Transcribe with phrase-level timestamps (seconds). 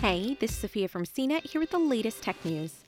[0.00, 2.84] Hey, this is Sophia from CNET here with the latest tech news.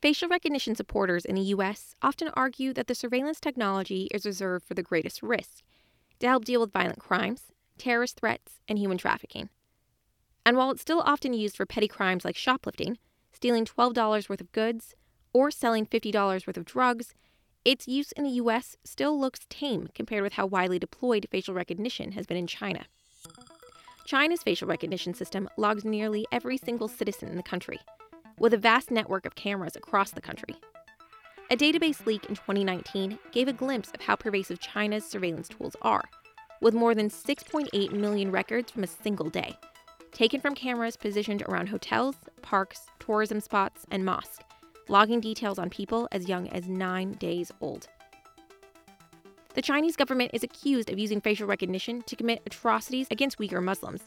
[0.00, 4.74] Facial recognition supporters in the US often argue that the surveillance technology is reserved for
[4.74, 5.64] the greatest risk
[6.20, 9.50] to help deal with violent crimes, terrorist threats, and human trafficking.
[10.46, 12.98] And while it's still often used for petty crimes like shoplifting,
[13.32, 14.94] stealing $12 worth of goods,
[15.32, 17.14] or selling $50 worth of drugs,
[17.64, 22.12] its use in the US still looks tame compared with how widely deployed facial recognition
[22.12, 22.86] has been in China.
[24.06, 27.80] China's facial recognition system logs nearly every single citizen in the country,
[28.38, 30.56] with a vast network of cameras across the country.
[31.50, 36.04] A database leak in 2019 gave a glimpse of how pervasive China's surveillance tools are,
[36.60, 39.56] with more than 6.8 million records from a single day,
[40.12, 44.38] taken from cameras positioned around hotels, parks, tourism spots, and mosques,
[44.88, 47.88] logging details on people as young as nine days old.
[49.54, 54.02] The Chinese government is accused of using facial recognition to commit atrocities against Uyghur Muslims,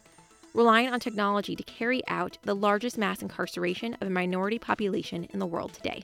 [0.54, 5.40] relying on technology to carry out the largest mass incarceration of a minority population in
[5.40, 6.04] the world today.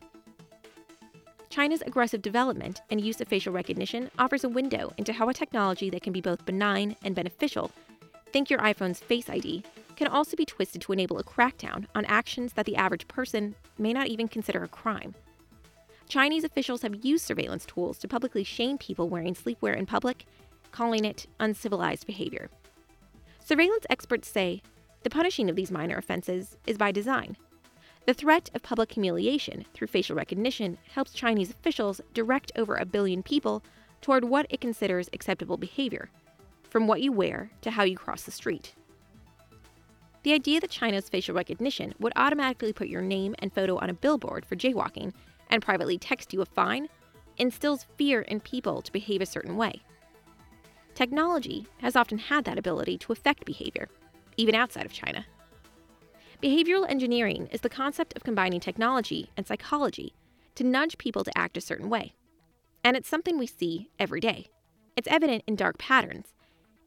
[1.50, 5.90] China's aggressive development and use of facial recognition offers a window into how a technology
[5.90, 7.70] that can be both benign and beneficial,
[8.32, 9.62] think your iPhone's Face ID,
[9.98, 13.92] can also be twisted to enable a crackdown on actions that the average person may
[13.92, 15.14] not even consider a crime.
[16.14, 20.28] Chinese officials have used surveillance tools to publicly shame people wearing sleepwear in public,
[20.72, 22.52] calling it uncivilized behavior.
[23.44, 24.62] Surveillance experts say
[25.02, 27.36] the punishing of these minor offenses is by design.
[28.06, 33.24] The threat of public humiliation through facial recognition helps Chinese officials direct over a billion
[33.24, 33.64] people
[34.00, 36.12] toward what it considers acceptable behavior,
[36.70, 38.76] from what you wear to how you cross the street.
[40.22, 43.96] The idea that China's facial recognition would automatically put your name and photo on a
[43.96, 45.12] billboard for jaywalking
[45.54, 46.90] and privately text you a fine
[47.38, 49.84] instills fear in people to behave a certain way.
[50.96, 53.88] Technology has often had that ability to affect behavior,
[54.36, 55.26] even outside of China.
[56.42, 60.14] Behavioral engineering is the concept of combining technology and psychology
[60.56, 62.14] to nudge people to act a certain way.
[62.84, 64.48] And it's something we see every day.
[64.98, 66.34] It's evident in dark patterns,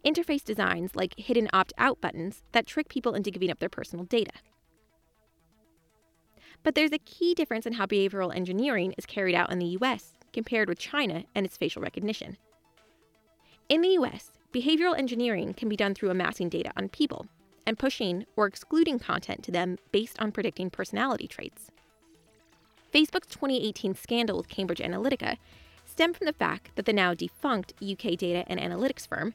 [0.05, 4.05] interface designs like hidden opt out buttons that trick people into giving up their personal
[4.05, 4.33] data.
[6.67, 10.15] But there's a key difference in how behavioral engineering is carried out in the US
[10.33, 12.39] compared with China and its facial recognition.
[13.69, 17.29] In the US, behavioral engineering can be done through amassing data on people
[17.69, 21.71] and pushing or excluding content to them based on predicting personality traits.
[22.93, 25.37] Facebook's 2018 scandal with Cambridge Analytica
[25.85, 29.35] stemmed from the fact that the now defunct UK data and analytics firm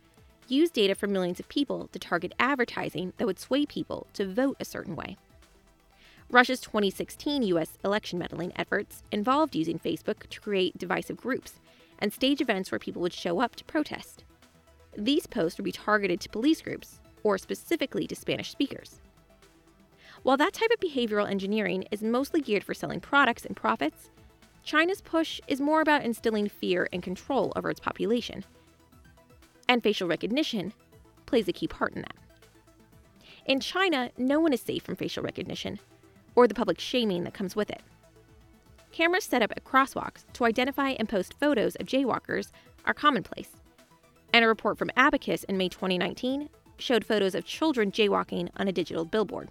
[0.49, 4.57] used data from millions of people to target advertising that would sway people to vote
[4.59, 5.15] a certain way.
[6.31, 11.59] Russia's 2016 US election meddling efforts involved using Facebook to create divisive groups
[11.99, 14.23] and stage events where people would show up to protest.
[14.97, 19.01] These posts would be targeted to police groups, or specifically to Spanish speakers.
[20.23, 24.09] While that type of behavioral engineering is mostly geared for selling products and profits,
[24.63, 28.45] China's push is more about instilling fear and control over its population.
[29.67, 30.71] And facial recognition
[31.25, 32.15] plays a key part in that.
[33.45, 35.79] In China, no one is safe from facial recognition,
[36.35, 37.81] or the public shaming that comes with it.
[38.91, 42.51] Cameras set up at crosswalks to identify and post photos of jaywalkers
[42.85, 43.49] are commonplace.
[44.33, 48.71] And a report from Abacus in May 2019 showed photos of children jaywalking on a
[48.71, 49.49] digital billboard.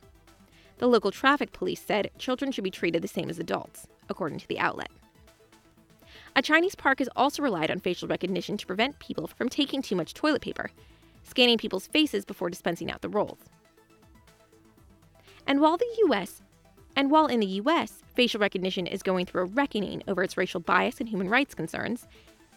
[0.78, 4.48] The local traffic police said children should be treated the same as adults, according to
[4.48, 4.91] the outlet.
[6.36, 9.97] A Chinese park has also relied on facial recognition to prevent people from taking too
[9.97, 10.70] much toilet paper,
[11.24, 13.38] scanning people's faces before dispensing out the rolls.
[15.47, 16.42] And while the US
[16.97, 20.61] and while in the US, facial recognition is going through a reckoning over its racial
[20.61, 22.06] bias and human rights concerns,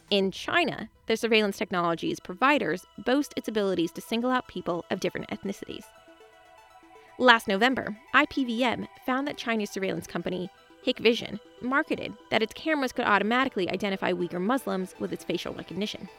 [0.10, 5.30] in China, the surveillance technology's providers boast its abilities to single out people of different
[5.30, 5.86] ethnicities.
[7.18, 10.50] Last November, IPVM found that Chinese surveillance company
[10.86, 16.10] Hikvision marketed that its cameras could automatically identify Uyghur Muslims with its facial recognition.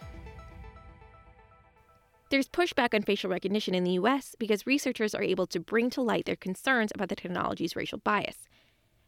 [2.30, 6.02] There's pushback on facial recognition in the US because researchers are able to bring to
[6.02, 8.48] light their concerns about the technology's racial bias.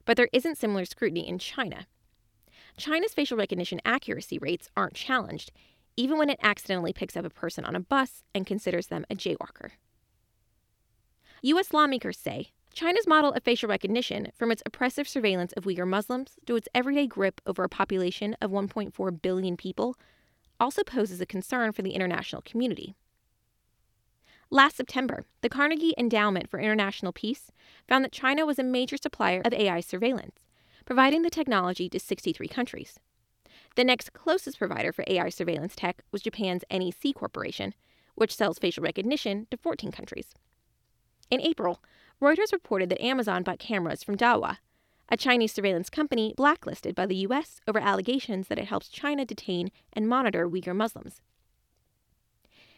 [0.05, 1.87] But there isn't similar scrutiny in China.
[2.77, 5.51] China's facial recognition accuracy rates aren't challenged,
[5.97, 9.15] even when it accidentally picks up a person on a bus and considers them a
[9.15, 9.71] jaywalker.
[11.43, 16.39] US lawmakers say China's model of facial recognition, from its oppressive surveillance of Uyghur Muslims
[16.45, 19.97] to its everyday grip over a population of 1.4 billion people,
[20.61, 22.95] also poses a concern for the international community.
[24.51, 27.51] Last September, the Carnegie Endowment for International Peace
[27.89, 30.47] found that China was a major supplier of AI surveillance,
[30.85, 33.01] providing the technology to 63 countries.
[33.75, 37.75] The next closest provider for AI surveillance tech was Japan's NEC Corporation,
[38.15, 40.33] which sells facial recognition to 14 countries.
[41.29, 41.83] In April,
[42.23, 44.59] Reuters reported that Amazon bought cameras from Dahua,
[45.09, 47.61] a Chinese surveillance company blacklisted by the U.S.
[47.67, 51.21] over allegations that it helps China detain and monitor Uyghur Muslims.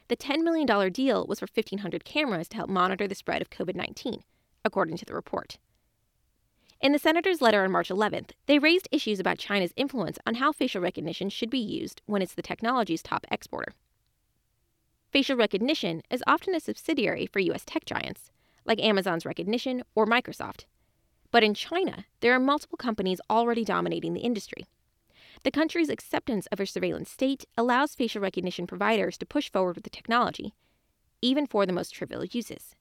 [0.08, 3.74] The $10 million deal was for 1,500 cameras to help monitor the spread of COVID
[3.74, 4.22] 19,
[4.64, 5.58] according to the report.
[6.80, 10.52] In the senator's letter on March 11th, they raised issues about China's influence on how
[10.52, 13.72] facial recognition should be used when it's the technology's top exporter.
[15.10, 17.64] Facial recognition is often a subsidiary for U.S.
[17.66, 18.30] tech giants,
[18.64, 20.64] like Amazon's Rekognition or Microsoft.
[21.30, 24.66] But in China, there are multiple companies already dominating the industry.
[25.44, 29.84] The country's acceptance of a surveillance state allows facial recognition providers to push forward with
[29.84, 30.54] the technology,
[31.22, 32.74] even for the most trivial uses.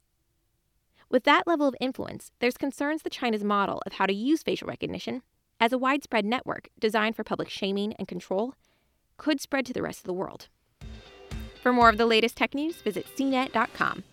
[1.10, 4.68] With that level of influence, there's concerns that China's model of how to use facial
[4.68, 5.22] recognition
[5.60, 8.56] as a widespread network designed for public shaming and control
[9.18, 10.48] could spread to the rest of the world.
[11.62, 14.04] For more of the latest tech news, visit cnet.com.